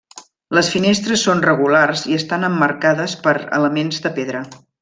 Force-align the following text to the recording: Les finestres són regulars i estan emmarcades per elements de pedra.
Les 0.57 0.69
finestres 0.75 1.25
són 1.27 1.43
regulars 1.47 2.03
i 2.13 2.17
estan 2.23 2.49
emmarcades 2.51 3.17
per 3.29 3.39
elements 3.63 4.05
de 4.09 4.17
pedra. 4.21 4.47